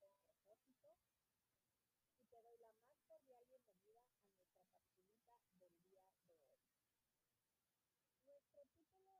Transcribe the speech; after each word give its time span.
de 0.00 0.08
propósito. 0.32 0.96
Y 2.16 2.24
te 2.24 2.40
doy 2.40 2.56
la 2.56 2.72
más 2.72 2.96
cordial 3.04 3.44
bienvenida 3.50 4.00
a 4.00 4.08
nuestra 4.08 4.48
capsulita 4.48 5.60
del 5.60 5.84
día 5.84 6.00
de 6.00 6.24
hoy. 6.24 6.40
Nuestro 8.24 8.64
título 8.72 9.19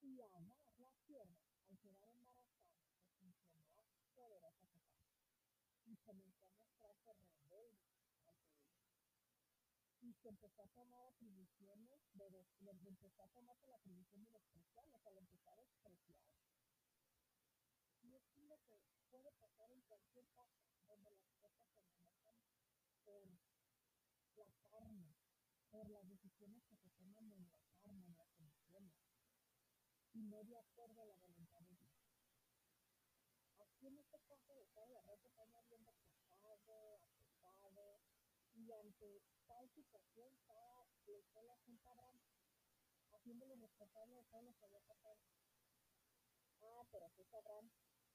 Y 0.00 0.20
Agar, 0.20 0.58
la 0.78 0.90
sierva, 1.06 1.46
al 1.68 1.78
quedar 1.78 2.08
embarazada, 2.10 2.82
se 3.14 3.22
más 3.22 4.02
poderosa 4.12 4.66
que 4.72 4.80
Sara 4.80 5.22
y 5.86 5.96
comenzó 5.98 6.44
a 6.46 6.50
mostrarse 6.50 7.14
rebelde 7.14 7.86
ante 8.26 8.50
ellos. 8.50 8.90
Y 10.00 10.12
se 10.12 10.28
empezó 10.28 10.62
a 10.62 10.68
tomar 10.74 11.04
atribuciones, 11.06 12.00
de, 12.14 12.44
le 12.58 12.70
empezó 12.72 13.22
a 13.22 13.28
tomarse 13.28 13.68
la 13.68 13.76
atribución 13.76 14.24
de 14.24 14.32
despreciar, 14.32 14.84
o 14.90 14.98
sea, 14.98 15.12
le 15.12 15.20
empezó 15.20 15.50
a 15.50 15.56
despreciar. 15.56 16.18
Y 18.02 18.16
es 18.16 18.36
lo 18.36 18.58
que 18.66 18.80
puede 19.10 19.30
pasar 19.32 19.70
en 19.70 19.82
cualquier 19.82 20.26
casa 20.34 20.62
donde 20.86 21.10
las 21.10 21.28
cosas 21.40 21.66
se 21.72 21.80
manejan 21.82 22.36
por 24.34 24.48
la 24.48 24.62
carne, 24.70 25.14
por 25.70 25.88
las 25.90 26.08
decisiones 26.08 26.62
que 26.64 26.76
se 26.76 26.88
toman 26.90 27.30
en 27.30 27.44
la 27.44 27.58
carne, 27.80 28.06
en 28.06 28.16
las 28.16 28.38
emociones, 28.38 28.92
y 30.14 30.22
no 30.22 30.42
de 30.44 30.56
acuerdo 30.56 31.02
a 31.02 31.06
la 31.06 31.16
voluntad 31.16 31.60
de 31.60 31.76
Dios. 31.76 31.92
Aquí 33.58 33.86
en 33.86 33.98
este 33.98 34.18
caso 34.20 34.54
de 34.54 34.64
toda 34.74 34.88
la 34.88 35.02
red 35.02 35.18
están 35.24 35.54
habiendo 35.54 35.92
pesado, 35.92 37.00
apretado, 37.42 38.00
y 38.54 38.72
ante 38.72 39.22
tal 39.46 39.68
situación 39.70 40.32
está, 40.32 40.86
le 41.06 41.18
echó 41.18 41.42
la 41.42 41.56
junta 41.64 41.90
Abraham, 41.90 42.20
haciéndole 43.12 43.56
responsable 43.56 44.16
de 44.16 44.24
todo 44.24 44.42
lo 44.42 44.54
que 44.54 44.64
había 44.64 44.80
pasado. 44.80 45.20
Ah, 46.60 46.84
pero 46.90 47.10
que 47.14 47.26
Abraham 47.36 47.70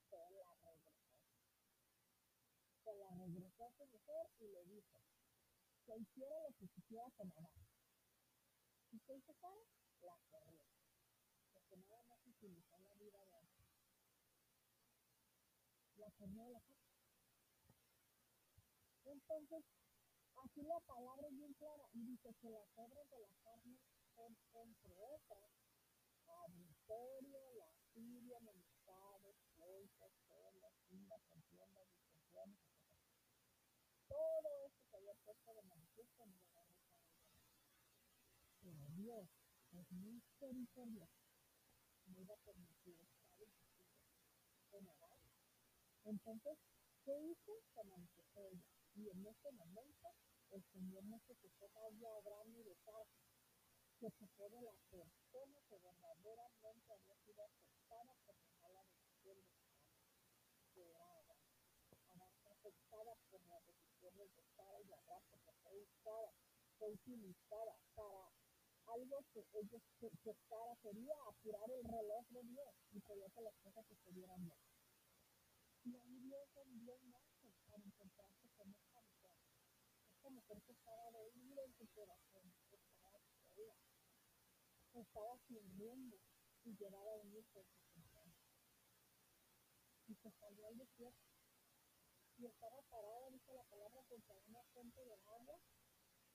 se 0.09 0.15
la. 0.15 0.56
Se 2.87 2.95
la 2.95 3.09
regresó 3.19 3.65
a 3.65 3.71
su 3.75 3.85
mujer 3.85 4.31
y 4.39 4.47
le 4.47 4.63
dijo 4.63 5.03
que 5.85 5.97
hiciera 5.97 6.39
lo 6.39 6.55
que 6.55 6.69
quisiera 6.69 7.11
con. 7.17 7.27
¿Y 8.93 8.99
qué 9.01 9.13
hizo 9.13 9.33
Sara? 9.41 9.59
La 10.03 10.15
corrió. 10.31 10.63
Porque 11.51 11.75
nada 11.75 12.01
más 12.05 12.25
utilizó 12.25 12.79
la 12.79 12.93
vida 12.95 13.19
de 13.19 13.31
la 15.97 16.11
corrió 16.11 16.47
la 16.47 16.61
casa. 16.61 16.87
Entonces, 19.03 19.65
aquí 20.45 20.61
la 20.63 20.79
palabra 20.79 21.27
es 21.27 21.35
bien 21.35 21.53
clara 21.55 21.89
y 21.91 22.05
dice 22.05 22.33
que 22.39 22.49
las 22.49 22.69
obras 22.77 23.09
de 23.09 23.19
la 23.19 23.33
carne 23.43 23.77
son, 24.15 24.37
entre 24.63 24.95
otras, 24.95 25.51
adulterio, 26.25 27.51
lascivia, 27.57 28.37
enemistad, 28.37 29.19
las 29.25 29.35
contiendas, 30.87 31.19
disensiones, 31.19 31.87
etc. 32.13 32.76
Todo 34.07 34.49
esto 34.65 34.83
se 34.89 34.97
había 34.97 35.13
puesto 35.25 35.53
de 35.53 35.63
manifiesto 35.63 36.23
en 36.23 36.33
de. 36.33 36.65
Pero 38.61 38.89
Dios 38.95 39.29
es 39.71 39.91
no 42.07 42.19
iba 42.21 42.33
a 42.33 42.45
permitir 42.45 42.99
estar 43.01 43.49
en 44.71 44.87
Adán. 44.87 45.21
Entonces, 46.05 46.57
¿qué 47.03 47.19
hizo? 47.19 47.51
Se 47.73 47.83
manifestó 47.83 48.45
ella. 48.45 48.63
Y 48.95 49.09
en 49.09 49.25
ese 49.27 49.51
momento, 49.51 50.13
el 50.51 50.63
Señor 50.71 51.03
necesitó 51.03 51.67
más 51.69 51.99
de 51.99 52.07
Abraham 52.07 52.53
de 52.63 52.75
se 54.11 54.27
fue 54.37 54.49
la 54.61 54.73
persona 54.89 55.59
que 55.69 55.77
verdaderamente 55.79 56.93
había 56.93 57.15
por 58.61 58.71
la 58.71 58.83
decisión 58.83 59.37
de 59.41 59.57
que 60.73 60.81
era 60.83 61.35
afectada 62.51 63.15
por 63.29 63.41
las 63.45 63.86
utilizada 66.79 67.75
para 67.95 68.31
algo 68.87 69.25
que 69.33 69.43
ellos 69.53 69.81
que, 69.99 70.09
que 70.23 70.33
Sara 70.47 70.75
quería 70.81 71.13
apurar 71.27 71.69
el 71.69 71.83
reloj 71.83 72.25
de 72.29 72.43
Dios 72.43 72.73
y 72.91 73.01
quería 73.01 73.29
que 73.29 73.41
las 73.41 73.55
cosas 73.63 73.85
sucedieran 73.87 74.43
bien. 74.43 74.57
Y 75.83 76.19
Dios 76.19 76.47
envió 76.55 76.95
un 76.95 77.13
ángel 77.13 77.53
para 77.67 77.83
encontrarse 77.83 78.47
con 78.57 78.69
esta 78.69 79.01
mujer. 79.01 79.31
Esta 80.15 80.29
mujer 80.29 80.61
que 80.63 80.71
estaba 80.71 80.97
en 81.63 81.73
su 81.73 81.87
corazón, 81.93 82.53
estaba 84.93 85.37
sin 85.47 85.61
rumbo 85.77 86.17
y 86.63 86.75
llevaba 86.75 87.15
un 87.15 87.33
hijo 87.35 87.63
su 87.63 87.79
corazón. 87.93 88.33
Y 90.07 90.15
se 90.15 90.31
salió 90.31 90.67
al 90.67 90.77
desierto. 90.77 91.36
Y 92.37 92.45
estaba 92.45 92.81
parada, 92.89 93.29
dice 93.31 93.51
la 93.53 93.63
palabra, 93.63 94.01
junto 94.07 94.33
a 94.33 94.37
una 94.47 94.63
fuente 94.73 95.03
de 95.03 95.15
agua, 95.25 95.59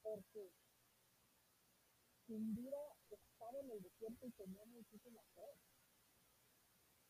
porque 0.02 0.52
sin 2.26 2.54
duda 2.54 2.96
estaba 3.08 3.58
en 3.60 3.70
el 3.70 3.82
desierto 3.82 4.26
y 4.26 4.32
tenía 4.32 4.64
muchísima 4.66 5.22
sed. 5.34 5.56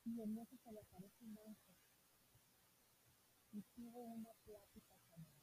Y 0.05 0.21
en 0.21 0.37
eso 0.37 0.57
se 0.63 0.73
le 0.73 0.81
aparece 0.81 1.25
un 1.25 1.39
ángel 1.39 1.77
y 3.53 3.63
tuvo 3.77 4.01
una 4.01 4.33
plática 4.45 4.97
con 5.11 5.21
él. 5.21 5.43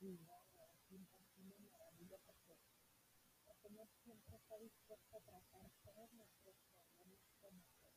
Y 0.00 0.16
wow, 0.26 0.42
es 0.90 1.38
una 1.38 1.58
maravilla 1.70 2.18
porque 2.26 2.58
el 3.46 3.56
Señor 3.62 3.88
siempre 4.02 4.36
está 4.36 4.58
dispuesto 4.58 5.16
a 5.16 5.20
tratar 5.20 5.70
todos 5.82 6.12
nuestros 6.12 6.56
problemas 6.74 7.20
con 7.40 7.56
nosotros. 7.56 7.92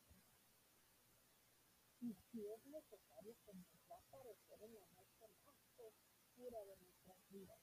Y 2.00 2.14
si 2.30 2.46
es 2.46 2.66
necesario, 2.66 3.34
que 3.44 3.54
nos 3.54 3.66
va 3.90 3.96
a 3.96 4.00
aparecer 4.00 4.62
en 4.62 4.74
la 4.74 4.86
noche 4.88 5.28
más 5.44 5.56
oscura 5.78 6.64
de 6.64 6.76
nuestras 6.76 7.18
vidas 7.30 7.60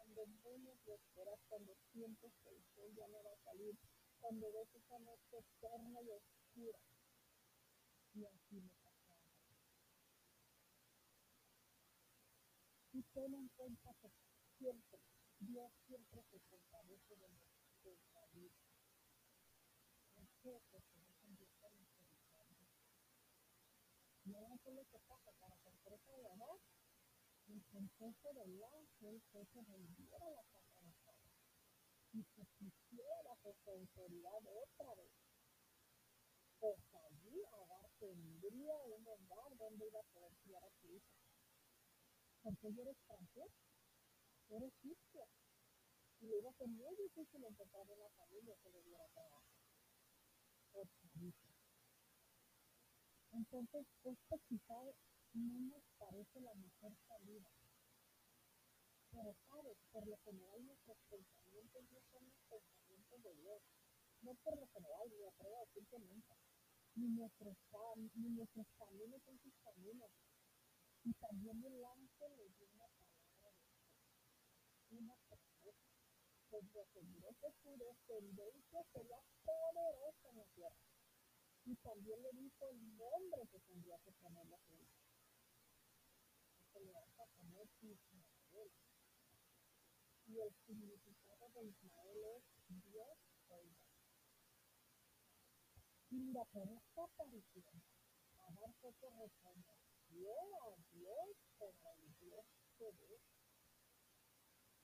cuando 0.00 0.26
menos 0.42 0.76
lo 0.86 0.94
esperas, 0.94 1.38
cuando 1.48 1.76
sientes 1.92 2.32
que 2.42 2.50
el 2.50 2.64
sol 2.74 2.90
ya 2.96 3.06
no 3.08 3.22
va 3.22 3.32
a 3.32 3.44
salir, 3.44 3.76
cuando 4.18 4.50
ves 4.52 4.74
esa 4.74 4.98
noche 4.98 5.38
eterna 5.38 6.00
y 6.02 6.10
oscura. 6.10 6.80
Y 8.14 8.24
así 8.24 8.60
me 8.60 8.74
pasó. 8.82 9.14
Y 12.92 13.02
ten 13.14 13.34
en 13.34 13.48
cuenta 13.50 13.94
que 14.00 14.10
siempre, 14.58 15.00
Dios 15.38 15.72
siempre 15.86 16.22
se 16.30 16.40
compadece 16.50 17.16
de 17.16 17.28
nuestra 17.84 18.26
vida. 18.32 18.58
¿Por 20.14 20.26
qué? 20.42 20.60
Porque 20.70 20.98
Dios 20.98 21.16
es 21.16 21.24
un 21.24 21.36
Dios 21.36 21.50
tan 21.60 21.78
misericordia. 21.78 22.66
Y 24.60 24.68
ahora, 24.68 24.68
¿qué 24.68 24.70
es 24.70 24.76
lo 24.76 24.84
que 24.84 24.98
pasa? 25.06 25.32
Para 25.40 25.56
sorpresa 25.56 26.12
de 26.12 26.26
Adán, 26.26 26.58
el 27.48 28.64
ángel 28.64 29.22
fue 29.30 29.46
que 29.46 29.60
volviera 29.60 30.26
a 30.26 30.30
la 30.30 30.42
Sara 30.42 31.30
y 32.12 32.22
se 32.22 32.44
bajo 33.24 33.54
su 33.64 33.70
autoridad 33.70 34.42
otra 34.46 34.94
vez. 34.94 35.12
Pues 36.58 36.76
allí 36.92 37.42
Agar 37.52 37.88
tendría 37.98 38.76
un 38.84 39.06
hogar 39.06 39.56
donde 39.56 39.86
iba 39.86 40.00
a 40.00 40.12
poder 40.12 40.32
criar 40.42 40.64
a 40.64 40.70
su 40.80 40.88
hija. 40.92 41.16
Porque 42.42 42.68
ella 42.68 42.82
era 42.82 42.90
extranjera, 42.90 43.54
era 44.50 44.66
egipcia. 44.66 45.26
Y 46.20 46.26
iba 46.26 46.50
a 46.50 46.54
ser 46.54 46.68
muy 46.68 46.94
difícil 46.96 47.44
encontrar 47.44 47.86
una 47.88 48.10
familia 48.10 48.56
que 48.62 48.70
le 48.70 48.82
diera 48.82 49.08
trabajo. 49.14 49.44
Hija. 50.74 51.59
Entonces, 53.40 53.86
esto 54.04 54.38
quizá 54.50 54.76
no 55.32 55.60
nos 55.72 55.82
parece 55.96 56.40
la 56.40 56.52
mejor 56.56 56.92
salida. 57.08 57.48
Pero 59.10 59.34
sabes, 59.48 59.78
por 59.92 60.06
lo 60.06 60.18
general 60.18 60.62
nuestros 60.62 60.98
pensamientos 61.08 61.82
no 61.90 62.00
son 62.12 62.22
los 62.28 62.36
pensamientos 62.50 63.22
de 63.22 63.34
Dios. 63.40 63.62
No 64.20 64.34
por 64.44 64.58
lo 64.60 64.66
general, 64.68 65.08
ni 65.08 65.24
atrevo 65.24 65.56
a 65.56 65.64
decir 65.64 65.86
que 65.88 65.98
nunca. 66.00 66.36
Ni 66.96 67.08
nuestros, 67.08 67.56
ni 68.14 68.28
nuestros 68.28 68.66
caminos 68.76 69.22
son 69.24 69.38
sus 69.40 69.54
caminos. 69.64 70.10
Y 71.04 71.14
también 71.14 71.64
el 71.64 71.82
ángel 71.82 72.36
le 72.36 72.48
dio 72.50 72.68
una 72.74 72.88
palabra 72.92 73.24
de 73.24 73.40
fe, 73.40 73.72
una 74.90 75.16
promesa. 75.28 75.88
Pues 76.50 76.64
aseguró 76.76 77.32
que 77.40 77.50
su 77.62 77.70
descendencia 77.78 78.84
sería 78.92 79.18
poderosa 79.46 80.28
en 80.28 80.36
la 80.36 80.44
tierra. 80.54 80.89
Y 81.64 81.76
también 81.76 82.22
le 82.22 82.30
dijo 82.32 82.68
el 82.68 82.96
nombre 82.96 83.46
que 83.50 83.60
tendría 83.60 83.98
que 83.98 84.12
ponerle 84.12 84.54
a 84.54 84.60
su 84.60 84.74
hijo 84.74 85.00
se 86.72 86.80
le 86.80 86.92
vas 86.92 87.18
a 87.18 87.26
poner 87.36 87.66
Ismael. 87.82 88.70
Y 90.26 90.38
el 90.38 90.54
significado 90.66 91.48
de 91.54 91.64
Ismael 91.64 92.18
es 92.36 92.44
Dios 92.84 93.18
oiga. 93.48 93.76
Y 96.10 96.16
mira, 96.16 96.44
por 96.46 96.68
esta 96.68 97.04
aparición, 97.04 97.82
Adán 98.38 98.74
fue 98.80 98.92
reconoció 98.92 100.32
a 100.62 100.76
Dios 100.92 101.36
como 101.58 101.94
el 101.94 102.14
Dios 102.20 102.46
que 102.78 102.90
ve. 102.92 103.20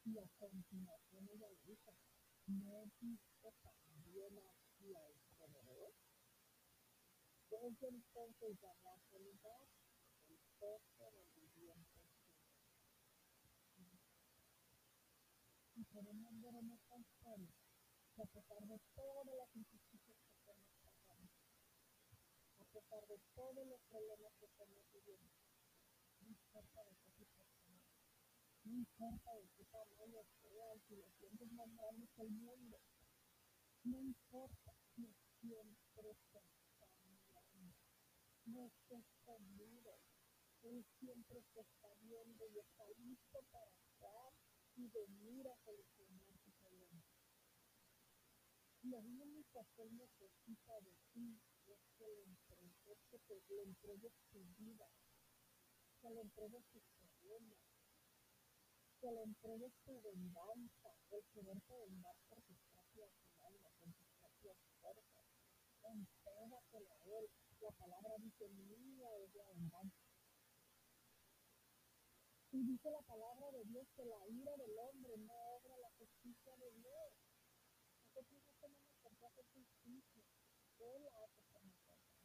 Y 0.05 0.19
a 0.19 0.27
continuación 0.39 1.29
ella 1.29 1.49
le 1.49 1.63
dijo, 1.65 1.93
¿no 2.47 2.85
viste 3.01 3.53
también 3.63 4.39
al 4.39 4.55
Señor? 4.79 5.26
Desde 7.63 7.89
entonces 7.89 8.63
a 8.65 8.95
aquel 8.95 9.25
lugar 9.25 9.67
el 10.29 10.39
pozo 10.59 11.11
del 11.11 11.31
viviente. 11.35 12.01
Y 15.75 15.85
podemos 15.85 16.41
ver 16.43 16.55
en 16.55 16.71
esta 16.71 16.99
historia 16.99 17.55
que 18.15 18.23
a 18.23 18.27
pesar 18.27 18.61
de 18.61 18.79
todas 18.95 19.35
las 19.35 19.57
injusticias 19.57 20.19
que 20.21 20.33
estamos 20.35 20.69
pasando, 20.85 21.33
a 22.61 22.65
pesar 22.67 23.07
de 23.09 23.19
todos 23.35 23.67
los 23.67 23.81
problemas 23.89 24.33
que 24.39 24.47
estamos 24.47 24.85
viviendo, 24.93 25.33
no 26.21 26.29
importa 26.29 26.85
de 26.85 26.95
qué 26.97 27.11
situación, 27.11 27.81
no 28.65 28.73
importa 28.73 29.35
de 29.35 29.49
qué 29.57 29.65
tamaño 29.65 30.23
sean, 30.43 30.81
si 30.87 30.97
los 30.97 31.13
sientes 31.17 31.51
más 31.53 31.75
grandes 31.75 32.11
que 32.15 32.23
el 32.23 32.31
mundo, 32.31 32.79
no 33.85 33.99
importa 33.99 34.73
si 34.95 35.15
siempre 35.41 35.83
se 35.95 36.11
está 36.11 36.41
mirando, 36.41 36.56
no 38.47 38.67
estés 38.67 39.05
conmigo, 39.25 39.99
él 40.63 40.85
siempre 40.99 41.41
se 41.53 41.61
está 41.61 41.95
viendo 42.01 42.45
y 42.49 42.59
está 42.59 42.85
listo 42.99 43.39
para 43.53 43.71
actuar 43.71 44.33
y 44.75 44.89
venir 44.89 45.47
a 45.49 45.57
solucionar 45.65 46.33
tu 46.43 46.51
problema. 46.61 47.05
Lo 48.83 48.99
único 48.99 49.67
que 49.75 49.83
Él 49.83 49.97
necesita 49.97 50.81
de 50.81 50.95
ti 51.13 51.41
es 51.67 51.79
que 51.99 52.07
le 52.07 52.23
entregues, 52.23 52.99
que 53.11 53.19
te, 53.19 53.43
le 53.49 53.63
entregues 53.63 54.13
tu 54.31 54.39
vida, 54.59 54.89
que 56.01 56.11
le 56.11 56.21
entregues 56.21 56.65
tus 56.73 56.83
problemas, 56.99 57.59
que 59.01 59.11
le 59.13 59.23
entregues 59.23 59.73
tu 59.85 60.01
venganza, 60.03 60.91
el 61.11 61.25
quererte 61.33 61.75
vengar 61.75 62.17
por 62.29 62.43
tus 62.43 62.59
propias 62.75 63.11
manos, 63.39 63.73
con 63.79 63.93
tus 63.93 64.09
propias 64.21 64.57
fuerzas. 64.81 65.27
Entrégaselo 65.83 66.93
a 66.93 67.05
Él. 67.19 67.31
La 67.67 67.73
palabra 67.73 68.15
mía 68.19 69.09
es 69.27 69.35
la 69.35 69.45
venganza 69.51 70.07
y 72.53 72.63
dice 72.63 72.91
la 72.93 73.03
palabra 73.03 73.51
de 73.51 73.65
Dios 73.65 73.89
que 73.97 74.05
la 74.05 74.23
ira 74.29 74.55
del 74.57 74.79
hombre 74.79 75.17
no 75.19 75.35
obra 75.35 75.77
la 75.77 75.91
justicia 75.99 76.55
de 76.63 76.71
Dios. 76.79 77.11
Nosotros 78.15 78.41
no 78.47 78.55
tenemos 78.63 78.95
por 79.03 79.17
qué 79.17 79.27
hacer 79.27 79.45
justicia. 79.51 80.23
Él 80.79 81.03
la 81.11 81.25
hace 81.27 81.43
por 81.51 81.65
nosotros. 81.67 82.23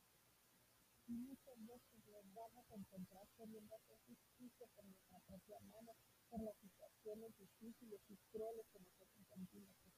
Y 1.07 1.13
muchas 1.17 1.57
veces 1.65 2.05
nos 2.05 2.33
vamos 2.33 2.65
a 2.69 2.75
encontrar 2.75 3.27
queriendo 3.35 3.75
hacer 3.75 3.97
justicia 4.05 4.67
por 4.75 4.85
nuestra 4.85 5.19
propia 5.25 5.59
mano, 5.61 5.91
por 6.29 6.43
las 6.43 6.55
situaciones 6.61 7.33
difíciles 7.35 7.99
y 8.07 8.15
crueles 8.29 8.65
que 8.71 8.79
nosotros 8.79 9.25
sentimos. 9.27 9.90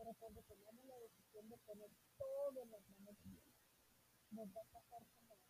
Pero 0.00 0.14
cuando 0.16 0.40
tomamos 0.48 0.86
la 0.86 0.96
decisión 0.96 1.44
de 1.50 1.58
poner 1.58 1.90
todo 2.16 2.62
en 2.62 2.70
las 2.70 2.88
manos 2.88 3.16
de 3.20 3.36
Dios, 3.36 3.52
nos 4.30 4.48
va 4.48 4.62
a 4.62 4.72
pasar 4.72 5.04
como 5.12 5.34
a 5.34 5.40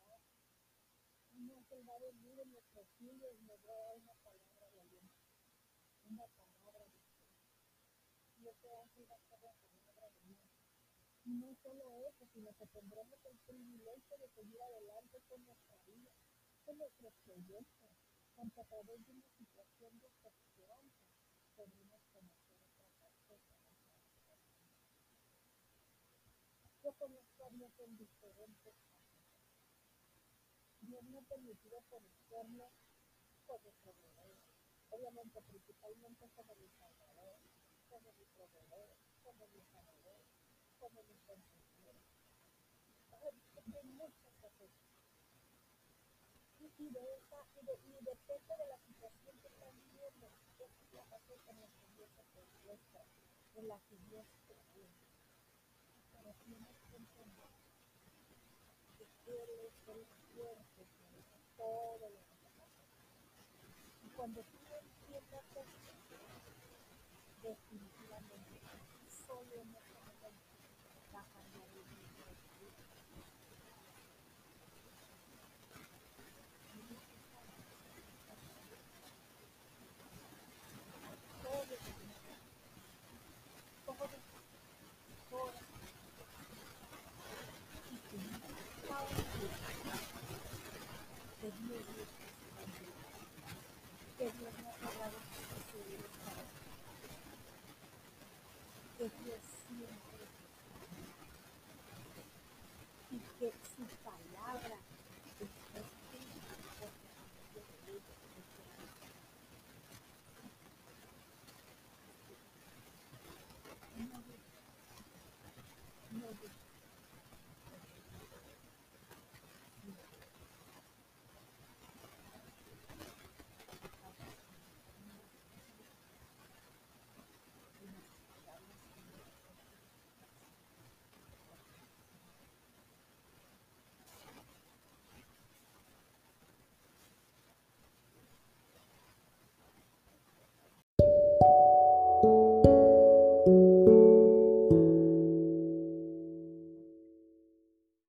un 1.38 1.50
ángel 1.54 1.88
va 1.88 1.94
a 1.94 1.98
venir 2.00 2.34
en 2.40 2.50
nuestros 2.50 2.86
hijos 2.98 3.30
nos 3.46 3.60
va 3.62 3.72
a 3.72 3.78
dar 3.78 3.96
una 3.96 4.14
palabra 4.26 4.66
de 4.74 4.80
aliento, 4.80 5.14
una 6.10 6.26
palabra 6.34 6.84
de 6.84 6.90
fe. 6.90 7.14
Y 8.42 8.48
ángel 8.50 8.66
va 8.74 8.82
a 8.82 8.90
ser 8.90 9.06
la 9.06 9.18
palabra 9.30 10.10
de 10.18 10.34
Dios. 10.34 10.50
Y 11.24 11.30
no 11.30 11.54
solo 11.62 12.02
eso, 12.10 12.26
sino 12.34 12.52
que 12.58 12.66
tendremos 12.66 13.24
el 13.30 13.38
privilegio 13.46 14.18
de 14.18 14.28
seguir 14.34 14.60
adelante 14.60 15.22
con 15.28 15.44
nuestra 15.46 15.76
vida, 15.86 16.10
con 16.66 16.76
nuestros 16.76 17.14
proyectos, 17.22 17.90
porque 18.34 18.60
a 18.60 18.64
través 18.64 19.06
de 19.06 19.12
una 19.12 19.30
situación 19.38 20.00
de 20.00 20.10
desesperanza 20.10 21.06
podremos 21.54 22.02
conocer 22.12 22.50
otra 22.80 23.10
faceta 23.28 23.46
de 23.46 23.70
nuestra 23.70 24.36
vida. 24.36 24.70
Yo 26.90 26.96
conozco 27.06 27.44
a 27.46 27.50
Dios 27.50 27.70
en 27.78 27.98
diferentes 27.98 28.74
Dios 30.80 31.02
me 31.04 31.18
ha 31.18 31.22
permitido 31.22 31.78
conocerlo 31.88 32.66
como 33.46 33.70
proveedor. 33.78 34.34
Obviamente, 34.90 35.40
principalmente 35.42 36.28
como 36.34 36.52
mi 36.56 36.68
salvador, 36.80 37.38
como 37.88 38.12
mi 38.18 38.24
proveedor, 38.34 38.90
como 39.22 39.46
mi 39.54 39.62
sanador, 39.70 40.20
como 40.80 41.02
mi 41.04 41.14
consejero. 41.30 41.94
Hay 43.22 43.86
muchas 43.86 44.34
cosas. 44.42 44.70
Y, 46.58 46.90
de 46.90 47.02
esa, 47.22 47.38
y, 47.54 47.66
de, 47.66 47.74
y 47.86 48.04
depende 48.04 48.54
de 48.58 48.66
la 48.66 48.78
situación 48.82 49.38
que 49.38 49.46
están 49.46 49.78
viviendo. 49.78 50.26
Es 50.58 50.74
la 50.92 51.06
la 51.06 51.18
que 51.22 51.38
se 51.38 52.58
muestra, 52.66 53.04
en 53.54 53.68
la 53.68 53.78
que 53.78 53.96
Dios 54.10 54.26
te 54.48 54.54
Pero 56.12 56.34
tienes 56.44 56.79
Y 64.02 64.08
cuando 64.16 64.40
tú 64.42 64.58
entiendas 64.58 65.44
esto, 65.44 65.64
definitivamente, 67.42 67.99
Yes. 99.00 99.10
Yes. 103.40 103.99